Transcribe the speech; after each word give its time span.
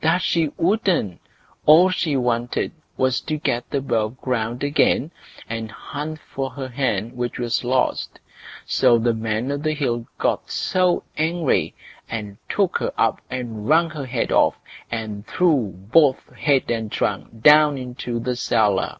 that 0.00 0.22
she 0.22 0.46
wouldn't; 0.56 1.20
all 1.66 1.90
she 1.90 2.16
wanted 2.16 2.70
was 2.96 3.20
to 3.20 3.36
get 3.36 3.64
above 3.74 4.16
ground 4.20 4.62
again, 4.62 5.10
and 5.48 5.72
hunt 5.72 6.20
for 6.20 6.50
her 6.50 6.68
hen 6.68 7.16
which 7.16 7.36
was 7.36 7.64
lost. 7.64 8.20
So 8.64 8.96
the 8.96 9.12
Man 9.12 9.50
o' 9.50 9.56
the 9.56 9.72
Hill 9.74 10.06
got 10.18 10.56
angry, 11.16 11.74
and 12.08 12.38
took 12.48 12.78
her 12.78 12.92
up 12.96 13.22
and 13.28 13.66
wrung 13.68 13.90
her 13.90 14.06
head 14.06 14.30
off, 14.30 14.54
and 14.88 15.26
threw 15.26 15.72
both 15.90 16.32
head 16.32 16.70
and 16.70 16.92
trunk 16.92 17.42
down 17.42 17.76
into 17.76 18.20
the 18.20 18.36
cellar. 18.36 18.98